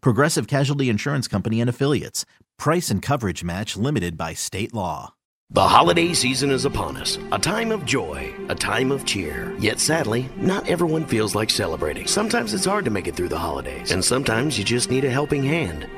[0.00, 2.24] Progressive Casualty Insurance Company and Affiliates.
[2.58, 5.14] Price and coverage match limited by state law.
[5.50, 9.54] The holiday season is upon us, a time of joy, a time of cheer.
[9.60, 12.08] Yet sadly, not everyone feels like celebrating.
[12.08, 15.10] Sometimes it's hard to make it through the holidays, and sometimes you just need a
[15.10, 15.88] helping hand.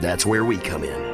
[0.00, 1.12] That's where we come in.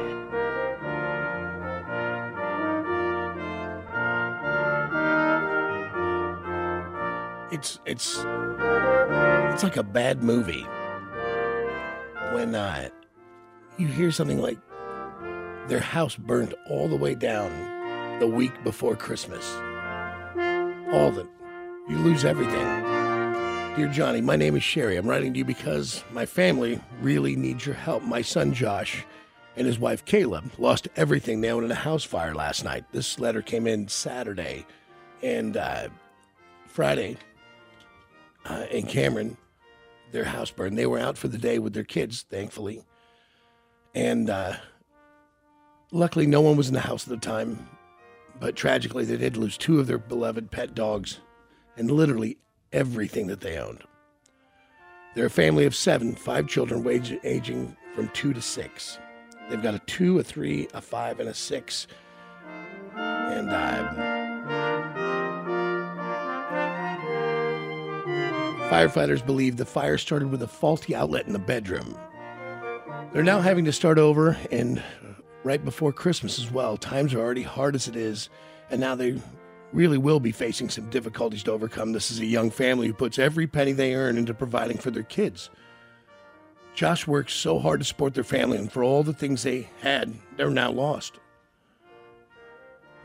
[7.51, 8.23] It's it's
[9.53, 10.67] it's like a bad movie
[12.33, 12.89] when uh,
[13.77, 14.57] you hear something like
[15.67, 19.45] their house burnt all the way down the week before Christmas.
[20.91, 21.27] All of it.
[21.87, 22.67] You lose everything.
[23.75, 24.97] Dear Johnny, my name is Sherry.
[24.97, 28.03] I'm writing to you because my family really needs your help.
[28.03, 29.05] My son Josh
[29.55, 32.83] and his wife Caleb lost everything they owned in a house fire last night.
[32.91, 34.65] This letter came in Saturday
[35.23, 35.89] and uh,
[36.67, 37.17] Friday
[38.45, 39.37] uh, in Cameron,
[40.11, 40.77] their house burned.
[40.77, 42.83] They were out for the day with their kids, thankfully.
[43.95, 44.55] And uh,
[45.91, 47.67] luckily, no one was in the house at the time.
[48.39, 51.19] But tragically, they did lose two of their beloved pet dogs
[51.77, 52.37] and literally
[52.71, 53.83] everything that they owned.
[55.15, 58.99] They're a family of seven, five children, wage, aging from two to six.
[59.49, 61.87] They've got a two, a three, a five, and a six.
[62.95, 64.18] And uh,
[68.69, 71.97] Firefighters believe the fire started with a faulty outlet in the bedroom.
[73.11, 74.83] They're now having to start over, and
[75.43, 76.77] right before Christmas as well.
[76.77, 78.29] Times are already hard as it is,
[78.69, 79.19] and now they
[79.73, 81.93] really will be facing some difficulties to overcome.
[81.93, 85.01] This is a young family who puts every penny they earn into providing for their
[85.01, 85.49] kids.
[86.75, 90.13] Josh works so hard to support their family, and for all the things they had,
[90.37, 91.19] they're now lost.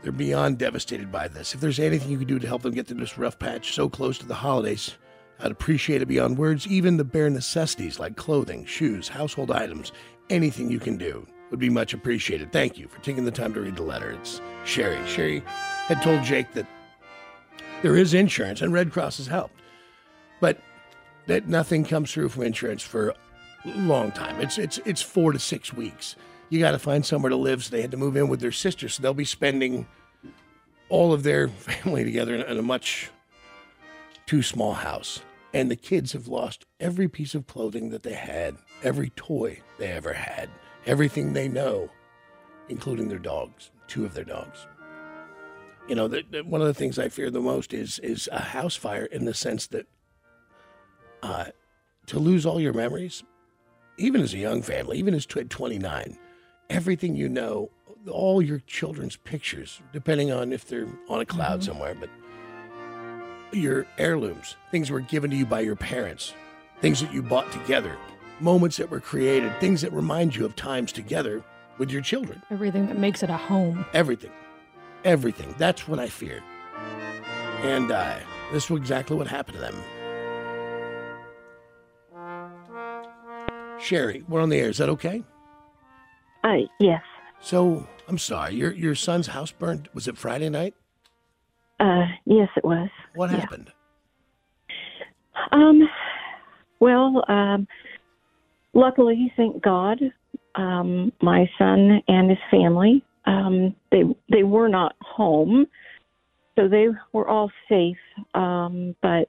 [0.03, 1.55] They're beyond devastated by this.
[1.55, 3.89] If there's anything you can do to help them get through this rough patch so
[3.89, 4.93] close to the holidays,
[5.39, 9.91] I'd appreciate it beyond words, even the bare necessities like clothing, shoes, household items,
[10.29, 12.51] anything you can do would be much appreciated.
[12.51, 14.11] Thank you for taking the time to read the letter.
[14.11, 15.05] It's Sherry.
[15.07, 15.43] Sherry
[15.87, 16.67] had told Jake that
[17.81, 19.59] there is insurance and Red Cross has helped,
[20.39, 20.59] but
[21.27, 24.39] that nothing comes through from insurance for a long time.
[24.41, 26.15] It's it's it's four to six weeks.
[26.49, 28.51] You got to find somewhere to live, so they had to move in with their
[28.51, 28.87] sister.
[28.87, 29.87] So they'll be spending
[30.89, 33.09] all of their family together in, in a much
[34.25, 35.21] too small house.
[35.53, 39.87] And the kids have lost every piece of clothing that they had, every toy they
[39.87, 40.49] ever had,
[40.85, 41.89] everything they know,
[42.67, 44.67] including their dogs, two of their dogs.
[45.87, 48.41] You know, the, the, one of the things I fear the most is is a
[48.41, 49.85] house fire in the sense that
[51.23, 51.45] uh,
[52.07, 53.23] to lose all your memories,
[53.97, 56.17] even as a young family, even as 29,
[56.69, 57.69] everything you know,
[58.09, 61.71] all your children's pictures, depending on if they're on a cloud mm-hmm.
[61.71, 62.09] somewhere, but
[63.55, 66.33] your heirlooms, things were given to you by your parents,
[66.81, 67.97] things that you bought together,
[68.39, 71.43] moments that were created, things that remind you of times together
[71.77, 72.41] with your children.
[72.51, 73.85] Everything that makes it a home.
[73.93, 74.31] Everything.
[75.03, 75.53] Everything.
[75.57, 76.43] That's what I fear.
[77.61, 78.17] And uh,
[78.51, 79.75] this was exactly what happened to them.
[83.79, 84.69] Sherry, we're on the air.
[84.69, 85.23] Is that okay?
[86.43, 87.01] Uh, yes.
[87.41, 88.55] So, I'm sorry.
[88.55, 89.89] Your your son's house burned.
[89.93, 90.73] Was it Friday night?
[91.79, 92.89] Uh, yes, it was.
[93.15, 93.39] What yeah.
[93.39, 93.71] happened?
[95.51, 95.87] Um,
[96.79, 97.67] well, um,
[98.73, 99.99] luckily, thank God,
[100.55, 105.65] um, my son and his family, um, they they were not home,
[106.55, 107.97] so they were all safe.
[108.33, 109.27] Um, but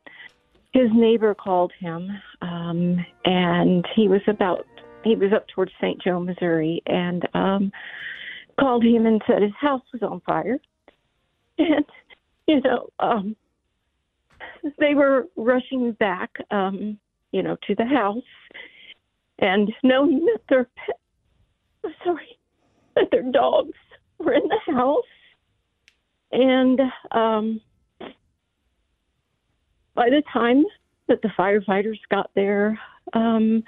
[0.73, 2.11] his neighbor called him,
[2.43, 4.67] um, and he was about
[5.05, 6.01] he was up towards St.
[6.03, 7.73] Joe, Missouri, and um,
[8.59, 10.59] called him and said his house was on fire,
[11.59, 11.85] and
[12.49, 13.37] you know, um,
[14.79, 16.99] they were rushing back, um,
[17.33, 18.23] you know, to the house,
[19.39, 22.39] and knowing that their pet, sorry,
[22.97, 23.77] hundred dogs
[24.19, 25.05] were in the house,
[26.33, 27.61] and um,
[29.95, 30.65] by the time
[31.09, 32.79] that the firefighters got there,
[33.13, 33.63] um,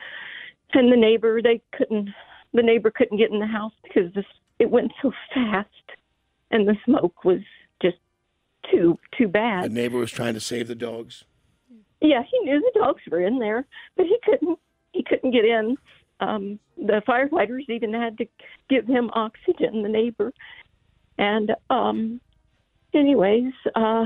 [0.74, 2.10] and the neighbor they couldn't
[2.54, 4.24] the neighbor couldn't get in the house because this
[4.58, 5.68] it went so fast,
[6.50, 7.40] and the smoke was
[7.82, 7.96] just
[8.70, 9.64] too too bad.
[9.64, 11.24] The neighbor was trying to save the dogs.
[12.00, 13.66] Yeah, he knew the dogs were in there,
[13.96, 14.58] but he couldn't.
[14.92, 15.76] He couldn't get in.
[16.20, 18.26] Um, the firefighters even had to
[18.68, 19.82] give him oxygen.
[19.82, 20.32] The neighbor,
[21.18, 22.20] and um,
[22.94, 24.04] anyways, uh,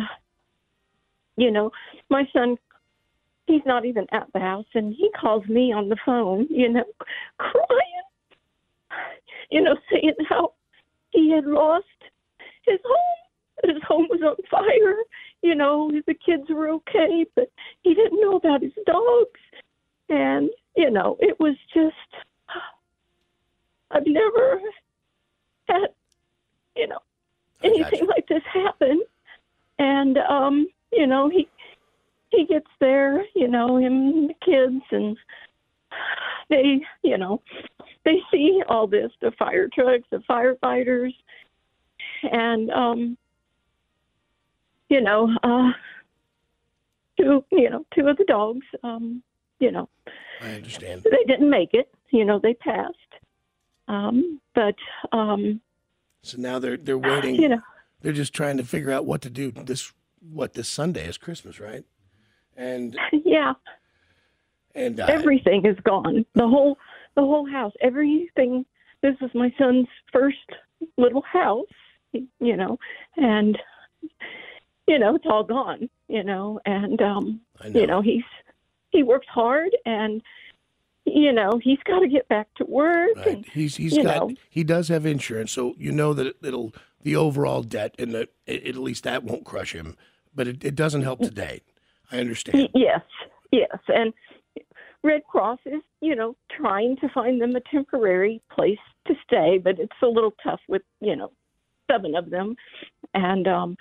[1.36, 1.70] you know,
[2.10, 2.56] my son,
[3.46, 6.46] he's not even at the house, and he calls me on the phone.
[6.50, 6.84] You know,
[7.38, 7.78] crying.
[9.50, 10.54] You know, saying how
[11.10, 11.86] he had lost
[12.66, 13.21] his home.
[13.62, 14.96] His home was on fire.
[15.42, 17.50] You know, the kids were okay, but
[17.82, 19.40] he didn't know about his dogs.
[20.08, 21.94] And, you know, it was just,
[23.90, 24.60] I've never
[25.68, 25.88] had,
[26.76, 26.98] you know,
[27.62, 29.02] anything like this happen.
[29.78, 31.48] And, um, you know, he,
[32.30, 35.16] he gets there, you know, him and the kids, and
[36.48, 37.42] they, you know,
[38.04, 41.14] they see all this the fire trucks, the firefighters,
[42.22, 43.16] and, um,
[44.92, 45.72] you know, uh,
[47.18, 49.22] two, you know, two of the dogs, um,
[49.58, 49.88] you know,
[50.42, 51.02] I understand.
[51.04, 51.88] they didn't make it.
[52.10, 52.96] You know, they passed.
[53.88, 54.74] Um, but
[55.12, 55.60] um,
[56.22, 57.36] So now they're they're waiting.
[57.36, 57.62] you know,
[58.02, 59.92] They're just trying to figure out what to do this
[60.30, 61.84] what this Sunday is Christmas, right?
[62.54, 63.54] And yeah,
[64.74, 66.26] and uh, everything is gone.
[66.34, 66.76] The whole,
[67.16, 68.66] the whole house, everything.
[69.00, 70.36] This was my son's first
[70.96, 71.66] little house,
[72.12, 72.78] you know,
[73.16, 73.58] and
[74.86, 77.80] you know it's all gone, you know, and um, know.
[77.80, 78.24] you know he's
[78.90, 80.22] he works hard and
[81.04, 83.26] you know he's got to get back to work Right.
[83.28, 84.34] and He's he's got know.
[84.50, 88.28] he does have insurance, so you know that it, it'll the overall debt and the,
[88.46, 89.96] it, at least that won't crush him.
[90.34, 91.62] But it, it doesn't help today.
[92.10, 92.68] I understand.
[92.74, 93.02] Yes,
[93.50, 94.12] yes, and
[95.02, 99.78] Red Cross is, you know, trying to find them a temporary place to stay, but
[99.80, 101.32] it's a little tough with, you know,
[101.90, 102.54] seven of them,
[103.14, 103.76] and um,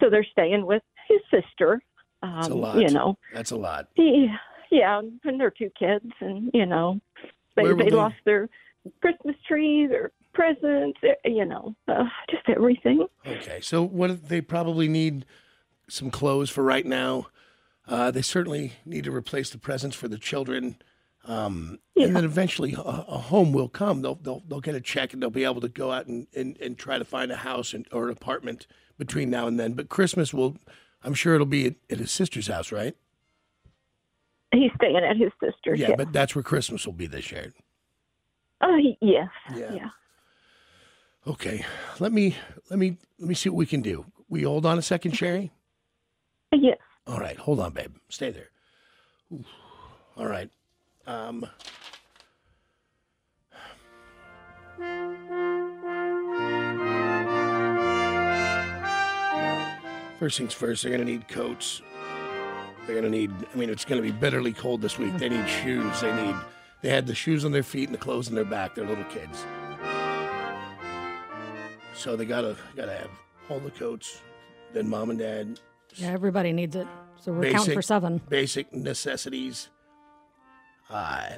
[0.00, 1.82] so they're staying with his sister.
[2.22, 2.76] Um, That's a lot.
[2.78, 3.88] You know, That's a lot.
[3.94, 4.28] he,
[4.70, 7.00] yeah, and their two kids, and you know,
[7.54, 8.48] they they they- lost their
[9.00, 13.06] Christmas tree, their presents, you know, uh, just everything.
[13.26, 15.24] Okay, so what they probably need
[15.88, 17.26] some clothes for right now.
[17.88, 20.76] Uh, they certainly need to replace the presents for the children.
[21.26, 22.06] Um, Yeah.
[22.06, 24.00] And then eventually a, a home will come.
[24.02, 26.56] They'll, they'll they'll get a check and they'll be able to go out and, and,
[26.60, 28.66] and try to find a house and, or an apartment
[28.98, 29.72] between now and then.
[29.74, 30.56] But Christmas will,
[31.02, 32.94] I'm sure it'll be at, at his sister's house, right?
[34.52, 35.80] He's staying at his sister's.
[35.80, 37.52] Yeah, Yeah, but that's where Christmas will be this year.
[38.60, 38.68] uh,
[39.00, 39.72] yes, Yeah.
[39.74, 39.88] yeah.
[41.26, 41.64] Okay,
[41.98, 42.36] let me
[42.70, 44.06] let me let me see what we can do.
[44.28, 45.50] We hold on a second, Sherry.
[46.52, 46.78] Yes.
[47.08, 47.96] All right, hold on, babe.
[48.08, 48.50] Stay there.
[49.32, 49.44] Ooh.
[50.16, 50.48] All right.
[51.06, 51.46] Um.
[60.18, 61.82] First things first, they're going to need coats.
[62.86, 65.14] They're going to need, I mean, it's going to be bitterly cold this week.
[65.18, 66.00] They need shoes.
[66.00, 66.34] They need,
[66.80, 68.74] they had the shoes on their feet and the clothes on their back.
[68.74, 69.44] They're little kids.
[71.94, 73.10] So they got to, got to have
[73.50, 74.22] all the coats.
[74.72, 75.60] Then mom and dad,
[75.96, 76.86] Yeah, everybody needs it.
[77.20, 78.20] So we're counting for seven.
[78.28, 79.68] basic necessities.
[80.90, 81.30] Uh,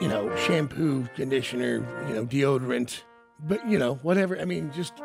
[0.00, 3.02] you know, shampoo, conditioner, you know, deodorant,
[3.40, 4.38] but you know, whatever.
[4.38, 4.98] I mean, just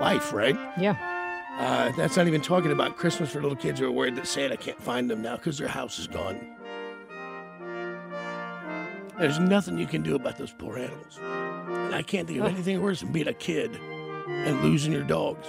[0.00, 0.56] life, right?
[0.78, 0.96] Yeah.
[1.58, 4.56] Uh, that's not even talking about Christmas for little kids who are worried that Santa
[4.56, 6.54] can't find them now because their house is gone.
[9.18, 11.18] There's nothing you can do about those poor animals.
[11.22, 13.78] And I can't think of anything worse than being a kid
[14.26, 15.46] and losing your dogs.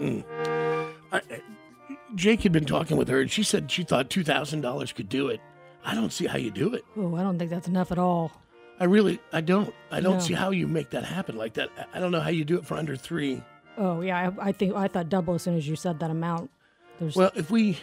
[0.00, 0.24] Mm.
[2.22, 5.08] Jake had been talking with her, and she said she thought two thousand dollars could
[5.08, 5.40] do it.
[5.84, 6.84] I don't see how you do it.
[6.96, 8.30] Oh, I don't think that's enough at all.
[8.78, 9.74] I really, I don't.
[9.90, 10.20] I don't No.
[10.20, 11.70] see how you make that happen like that.
[11.76, 13.42] I- I don't know how you do it for under three.
[13.76, 14.30] Oh, yeah.
[14.38, 16.52] I, I think I thought double as soon as you said that amount.
[17.00, 17.76] There's Well, if we,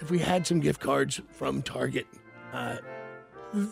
[0.00, 2.08] if we had some gift cards from Target,
[2.52, 2.78] uh,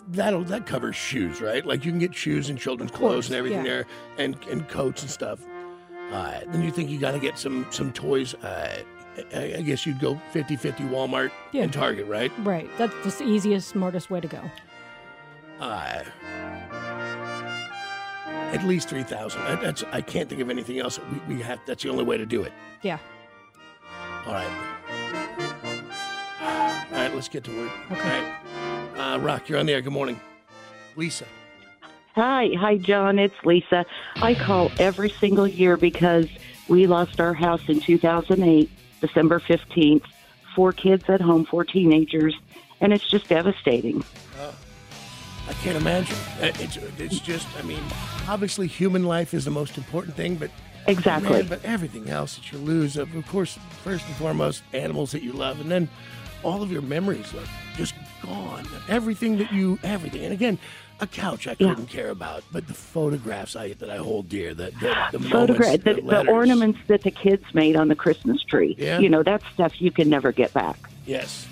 [0.07, 1.65] that'll that covers shoes, right?
[1.65, 3.71] Like you can get shoes and children's clothes and everything yeah.
[3.71, 3.85] there,
[4.17, 5.39] and and coats and stuff.
[6.11, 8.33] Uh, then you think you got to get some some toys.
[8.35, 8.83] Uh,
[9.33, 11.63] I, I guess you'd go 50-50 Walmart Yeah.
[11.63, 12.31] and Target, right?
[12.45, 12.69] right.
[12.77, 14.39] That's the easiest, smartest way to go.
[15.59, 16.03] Uh,
[18.53, 19.41] at least three thousand.
[19.61, 20.99] That's I can't think of anything else.
[21.27, 21.59] We, we have.
[21.65, 22.51] That's the only way to do it.
[22.81, 22.97] Yeah.
[24.25, 24.47] All right.
[26.41, 26.87] All right.
[26.91, 27.71] right, let's get to work.
[27.91, 28.19] Okay.
[28.19, 29.13] All right.
[29.15, 29.81] Uh, Rock, you're on the air.
[29.81, 30.19] Good morning.
[30.95, 31.25] Lisa.
[32.15, 33.19] Hi, hi, John.
[33.19, 33.85] It's Lisa.
[34.17, 36.27] I call every single year because
[36.67, 40.03] we lost our house in 2008, December 15th.
[40.53, 42.35] Four kids at home, four teenagers,
[42.81, 44.03] and it's just devastating.
[45.47, 46.17] I can't imagine.
[46.41, 47.81] Uh, It's, it's just, I mean,
[48.27, 50.51] obviously human life is the most important thing, but
[50.87, 51.31] Exactly.
[51.31, 55.23] man, but everything else that you lose, of of course, first and foremost, animals that
[55.23, 55.87] you love, and then
[56.43, 57.45] all of your memories are
[57.77, 58.67] just gone.
[58.89, 60.23] Everything that you, everything.
[60.23, 60.57] And again,
[61.01, 64.71] a couch I couldn't care about, but the photographs I that I hold dear, the
[64.79, 68.75] the, the Photograph moments, the, the, ornaments that the kids made on the Christmas tree.
[68.77, 68.99] Yeah.
[68.99, 70.77] You know, that's stuff you can never get back.
[71.05, 71.47] Yes.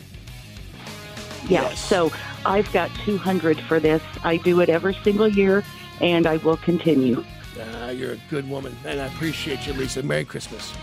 [1.47, 1.63] Yeah.
[1.63, 1.83] Yes.
[1.83, 2.11] So
[2.45, 4.03] I've got 200 for this.
[4.23, 5.63] I do it every single year,
[5.99, 7.25] and I will continue.
[7.59, 10.03] Uh, you're a good woman, and I appreciate you, Lisa.
[10.03, 10.73] Merry Christmas.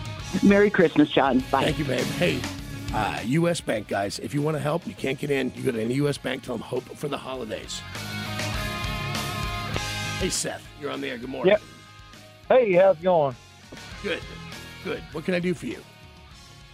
[0.43, 1.39] Merry Christmas, John.
[1.51, 1.65] Bye.
[1.65, 2.01] Thank you, babe.
[2.01, 2.41] Hey,
[2.93, 3.61] uh, U.S.
[3.61, 5.53] Bank guys, if you want to help, you can't get in.
[5.55, 6.19] You go to any U.S.
[6.19, 6.43] Bank.
[6.43, 7.81] Tell them hope for the holidays.
[10.19, 11.19] Hey, Seth, you're on the air.
[11.19, 11.53] Good morning.
[11.53, 11.63] Yep.
[12.49, 13.37] Hey, how's it going?
[14.03, 14.21] Good.
[14.85, 15.03] Good.
[15.13, 15.79] What can I do for you?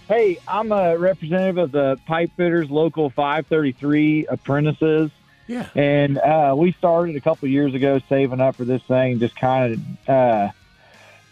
[0.08, 5.10] Hey, I'm a representative of the Pipe Fitters Local 533 Apprentices,
[5.48, 5.66] Yeah.
[5.74, 9.74] and uh, we started a couple years ago saving up for this thing, just kind
[9.74, 10.48] of uh,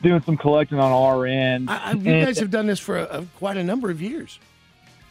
[0.03, 1.71] doing some collecting on our end.
[1.71, 4.01] I, I, you And- guys have done this for a, a, quite a number of
[4.03, 4.39] years.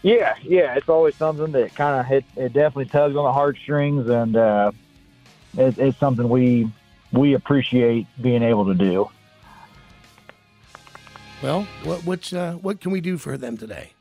[0.01, 2.25] Yeah, yeah, it's always something that kind of hit.
[2.35, 4.71] It definitely tugs on the heartstrings, and uh,
[5.57, 6.71] it, it's something we
[7.11, 9.09] we appreciate being able to do.
[11.41, 13.93] Well, what what's uh, what can we do for them today?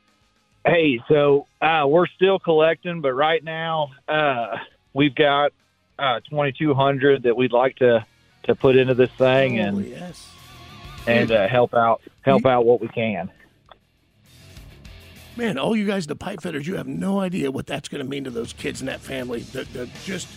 [0.65, 4.57] Hey, so uh, we're still collecting, but right now uh,
[4.93, 5.53] we've got
[5.97, 8.05] uh, 2,200 that we'd like to
[8.43, 10.27] to put into this thing Oh, and yes.
[11.07, 13.31] and uh, help out help out what we can.
[15.37, 18.09] Man, all you guys, the pipe fitters, you have no idea what that's going to
[18.09, 19.39] mean to those kids and that family.
[19.39, 20.27] The, the just,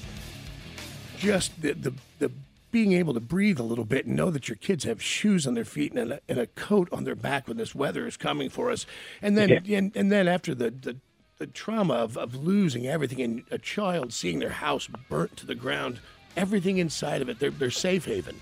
[1.18, 2.30] just the, the the
[2.72, 5.54] being able to breathe a little bit and know that your kids have shoes on
[5.54, 8.50] their feet and a, and a coat on their back when this weather is coming
[8.50, 8.84] for us,
[9.20, 10.96] and then and, and then after the the,
[11.38, 15.54] the trauma of, of losing everything and a child seeing their house burnt to the
[15.54, 16.00] ground,
[16.36, 18.40] everything inside of it, they're they're safe haven.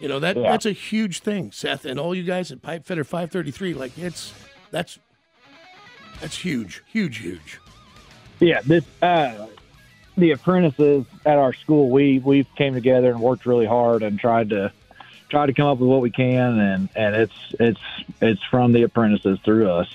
[0.00, 0.50] You know that Yeah.
[0.50, 3.74] that's a huge thing, Seth, and all you guys at Pipe Fitter 533.
[3.74, 4.34] Like it's
[4.72, 4.98] that's
[6.20, 7.60] that's huge, huge, huge.
[8.40, 9.46] Yeah, this uh,
[10.16, 11.90] the apprentices at our school.
[11.90, 14.72] We we came together and worked really hard and tried to
[15.28, 17.80] tried to come up with what we can, and and it's it's
[18.20, 19.88] it's from the apprentices through us.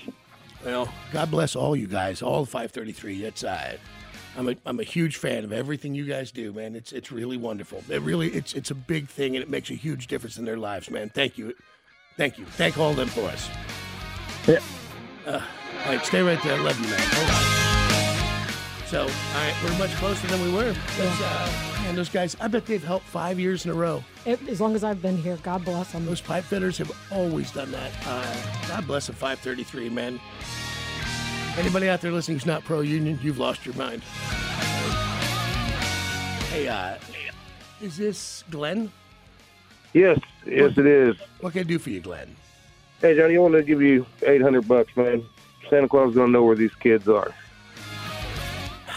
[0.64, 3.24] Well, God bless all you guys, all 533.
[3.24, 3.78] It's uh,
[4.36, 6.74] I'm a I'm a huge fan of everything you guys do, man.
[6.74, 7.82] It's it's really wonderful.
[7.88, 10.58] It really it's it's a big thing and it makes a huge difference in their
[10.58, 11.10] lives, man.
[11.10, 11.54] Thank you,
[12.16, 13.48] thank you, thank all of them for us.
[14.46, 14.60] Yeah.
[15.26, 15.42] Uh,
[15.84, 16.58] all right, stay right there.
[16.58, 17.57] I love you, man.
[18.90, 19.08] Hold on.
[19.08, 20.74] So, all right, we're much closer than we were.
[20.98, 24.02] Let's, uh, man, those guys, I bet they've helped five years in a row.
[24.24, 26.06] It, as long as I've been here, God bless them.
[26.06, 27.92] Those pipe fitters have always done that.
[28.06, 28.36] Uh,
[28.68, 30.20] God bless the 533, man.
[31.58, 34.02] Anybody out there listening who's not pro union, you've lost your mind.
[36.50, 36.96] Hey, uh,
[37.80, 38.90] is this Glenn?
[39.92, 41.16] Yes, yes, it is.
[41.40, 42.36] What can I do for you, Glenn?
[43.00, 45.24] Hey, Johnny, I want to give you eight hundred bucks, man.
[45.68, 47.34] Santa Claus is gonna know where these kids are.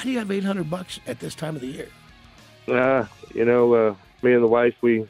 [0.02, 1.88] How do you have 800 bucks at this time of the year?
[2.68, 3.06] Uh,
[3.36, 5.08] you know, uh, me and the wife, we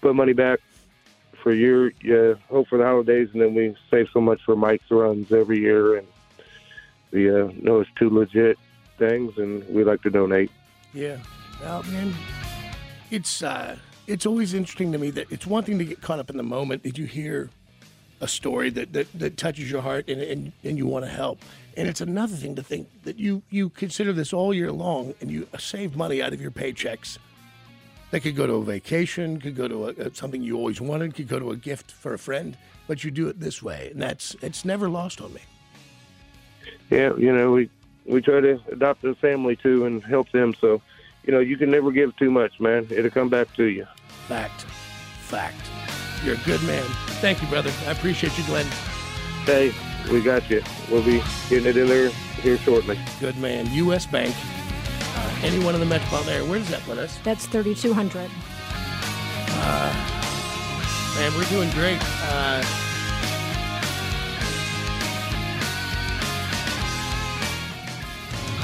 [0.00, 0.60] put money back
[1.42, 4.90] for your uh, hope for the holidays, and then we save so much for Mike's
[4.90, 6.06] runs every year, and
[7.10, 8.58] we uh, know it's two legit
[8.96, 10.50] things, and we like to donate.
[10.94, 11.18] Yeah.
[11.60, 12.14] Well, man,
[13.10, 16.30] it's uh, it's always interesting to me that it's one thing to get caught up
[16.30, 16.82] in the moment.
[16.82, 17.50] Did you hear
[18.22, 21.42] a story that, that, that touches your heart and, and, and you want to help?
[21.76, 25.30] And it's another thing to think that you, you consider this all year long and
[25.30, 27.18] you save money out of your paychecks.
[28.10, 31.14] That could go to a vacation, could go to a, a- something you always wanted,
[31.14, 34.02] could go to a gift for a friend, but you do it this way, and
[34.02, 35.40] that's it's never lost on me.
[36.90, 37.70] Yeah, you know, we
[38.04, 40.52] we try to adopt a family too and help them.
[40.60, 40.82] So,
[41.24, 42.86] you know, you can never give too much, man.
[42.90, 43.86] It'll come back to you.
[44.28, 44.60] Fact,
[45.22, 45.81] fact.
[46.24, 46.84] You're a good man.
[47.20, 47.72] Thank you, brother.
[47.86, 48.66] I appreciate you, Glenn.
[49.44, 49.72] Hey,
[50.10, 50.62] we got you.
[50.90, 52.10] We'll be getting it in there
[52.42, 52.98] here shortly.
[53.18, 53.66] Good man.
[53.72, 54.06] U.S.
[54.06, 54.34] Bank.
[55.14, 56.48] Uh, anyone in the metropolitan area.
[56.48, 57.18] Where does that put us?
[57.24, 58.30] That's 3,200.
[59.64, 59.92] Uh,
[61.16, 61.98] man, we're doing great.
[62.00, 62.62] Uh,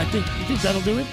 [0.00, 1.06] I think you think that'll do it.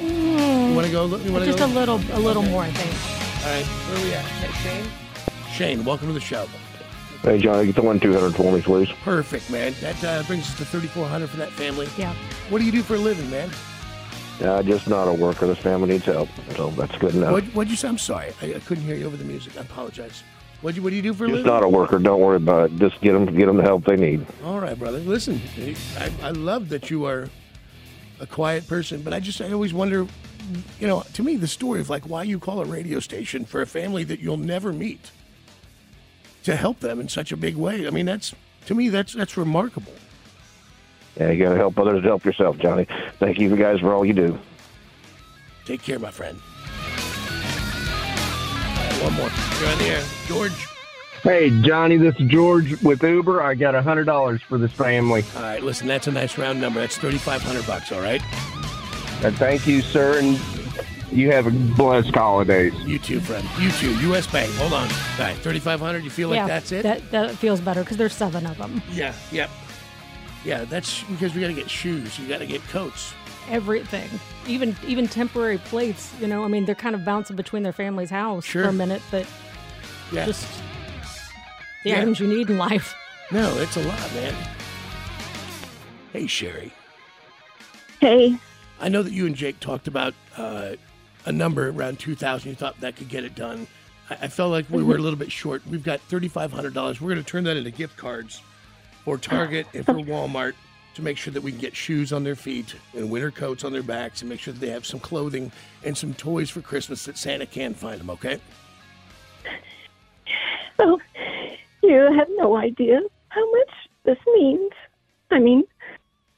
[0.00, 1.04] You want to go?
[1.04, 1.66] You want to Just go?
[1.66, 3.44] a little, a little more, I think.
[3.44, 4.24] All right, where are we at?
[4.24, 5.09] Hey, Shane.
[5.60, 6.46] Shane, welcome to the show.
[7.20, 8.88] Hey, Johnny, get the one 200 for me, please.
[9.04, 9.74] Perfect, man.
[9.82, 11.86] That uh, brings us to 3400 for that family.
[11.98, 12.14] Yeah.
[12.48, 13.50] What do you do for a living, man?
[14.40, 15.46] Uh, just not a worker.
[15.46, 17.32] This family needs help, so that's good enough.
[17.32, 17.88] What, what'd you say?
[17.88, 18.32] I'm sorry.
[18.40, 19.54] I, I couldn't hear you over the music.
[19.58, 20.22] I apologize.
[20.62, 21.44] What do you, what do you do for a Just living?
[21.44, 21.98] Just not a worker.
[21.98, 22.78] Don't worry about it.
[22.78, 24.24] Just get them, get them the help they need.
[24.42, 25.00] All right, brother.
[25.00, 25.42] Listen,
[25.98, 27.28] I, I love that you are
[28.18, 30.06] a quiet person, but I just I always wonder,
[30.78, 33.60] you know, to me the story of like why you call a radio station for
[33.60, 35.10] a family that you'll never meet
[36.44, 37.86] to help them in such a big way.
[37.86, 38.34] I mean, that's
[38.66, 39.92] to me that's that's remarkable.
[41.18, 42.04] Yeah, you got to help others.
[42.04, 42.86] Help yourself, Johnny.
[43.18, 44.38] Thank you guys for all you do.
[45.64, 46.38] Take care, my friend.
[48.76, 49.30] All right, one more.
[49.60, 50.66] You're on the air, George.
[51.22, 53.42] Hey, Johnny, this is George with Uber.
[53.42, 55.22] I got a hundred dollars for this family.
[55.36, 56.80] All right, listen, that's a nice round number.
[56.80, 57.92] That's thirty five hundred bucks.
[57.92, 58.22] All right.
[59.22, 60.38] And thank you, sir, and
[61.12, 62.74] you have a blessed holidays.
[62.86, 63.46] You too, friend.
[63.60, 63.94] You too.
[64.08, 64.26] U.S.
[64.26, 64.52] Bank.
[64.54, 64.88] Hold on.
[64.88, 66.04] All right, thirty five hundred.
[66.04, 66.82] You feel like yeah, that's it?
[66.82, 68.82] That, that feels better because there's seven of them.
[68.92, 69.14] Yeah.
[69.32, 69.50] Yep.
[70.44, 72.18] Yeah, that's because we got to get shoes.
[72.18, 73.12] You got to get coats.
[73.48, 74.08] Everything,
[74.46, 76.12] even even temporary plates.
[76.20, 78.64] You know, I mean, they're kind of bouncing between their family's house Sure.
[78.64, 79.26] for a minute, but
[80.12, 80.26] Yeah.
[80.26, 80.46] just
[81.84, 82.00] the Yeah.
[82.00, 82.94] items you need in life.
[83.32, 84.34] No, it's a lot, man.
[86.12, 86.72] Hey, Sherry.
[88.00, 88.38] Hey,
[88.80, 90.72] I know that you and Jake talked about uh,
[91.26, 93.66] a number around 2000 You thought that could get it done.
[94.08, 95.04] I, I felt like we were a mm-hmm.
[95.04, 95.66] little bit short.
[95.66, 97.00] We've got $3,500.
[97.00, 98.42] We're going to turn that into gift cards
[99.04, 99.18] for oh.
[99.18, 100.54] Target and for Walmart
[100.94, 103.72] to make sure that we can get shoes on their feet and winter coats on
[103.72, 105.52] their backs and make sure that they have some clothing
[105.84, 108.40] and some toys for Christmas that Santa can find them, okay?
[110.80, 111.00] oh,
[111.82, 113.70] you have no idea how much
[114.04, 114.72] this means.
[115.30, 115.64] I mean,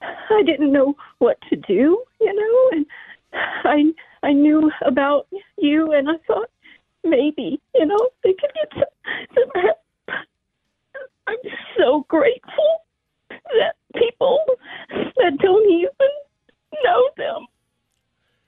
[0.03, 2.87] I didn't know what to do, you know, and
[3.33, 5.27] I I knew about
[5.59, 6.51] you, and I thought
[7.05, 8.85] maybe, you know, they could get some,
[9.35, 9.79] some help.
[11.27, 11.37] I'm
[11.79, 12.85] so grateful
[13.29, 14.41] that people
[14.89, 16.09] that don't even
[16.85, 17.47] know them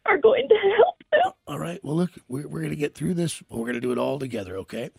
[0.06, 1.32] are going to help them.
[1.46, 1.80] All right.
[1.82, 4.18] Well, look, we're, we're going to get through this, we're going to do it all
[4.18, 4.90] together, okay?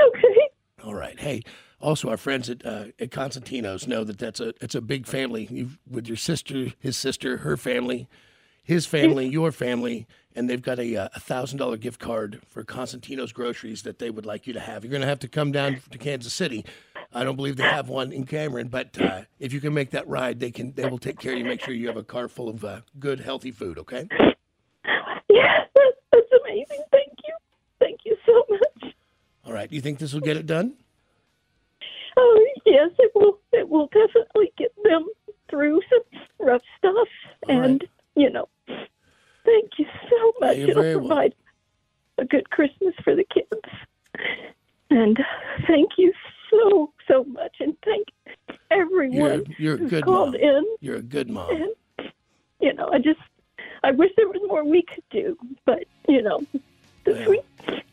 [0.00, 0.48] Okay.
[0.84, 1.18] All right.
[1.20, 1.42] Hey,
[1.80, 5.46] also our friends at uh, at Cosentino's know that that's a it's a big family.
[5.50, 8.08] You've, with your sister, his sister, her family,
[8.62, 13.32] his family, your family, and they've got a uh, thousand dollar gift card for Cosentino's
[13.32, 14.84] groceries that they would like you to have.
[14.84, 16.64] You're going to have to come down to Kansas City.
[17.14, 20.08] I don't believe they have one in Cameron, but uh, if you can make that
[20.08, 21.44] ride, they can they will take care of you.
[21.44, 23.78] Make sure you have a car full of uh, good, healthy food.
[23.78, 24.08] Okay.
[25.28, 26.84] Yeah, that's, that's amazing.
[26.90, 27.34] Thank you.
[27.78, 28.94] Thank you so much.
[29.44, 29.68] All right.
[29.68, 30.74] Do you think this will get it done?
[32.16, 33.38] Oh, yes, it will.
[33.52, 35.06] It will definitely get them
[35.48, 37.08] through some rough stuff,
[37.48, 38.48] and you know,
[39.44, 40.56] thank you so much.
[40.56, 41.34] you're It'll provide
[42.18, 43.48] a good Christmas for the kids,
[44.90, 45.18] and
[45.66, 46.12] thank you
[46.50, 48.08] so so much, and thank
[48.70, 50.40] everyone You're you're good called mom.
[50.40, 50.64] in.
[50.80, 51.50] You're a good mom.
[51.50, 52.10] And
[52.60, 53.20] you know, I just
[53.82, 56.40] I wish there was more we could do, but you know,
[57.06, 57.28] Yeah.
[57.28, 57.40] we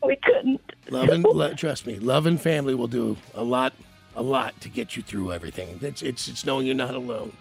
[0.04, 0.62] we couldn't.
[0.90, 3.74] Love and trust me, love and family will do a lot,
[4.16, 5.80] a lot to get you through everything.
[5.82, 7.34] It's it's it's knowing you're not alone.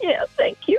[0.00, 0.78] Yeah, thank you.